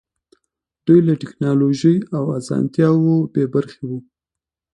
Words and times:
دوی 0.85 0.99
له 1.07 1.13
ټکنالوژۍ 1.21 1.97
او 2.17 2.23
اسانتیاوو 2.39 3.15
بې 3.33 3.43
برخې 3.53 3.83
وو. 3.89 3.99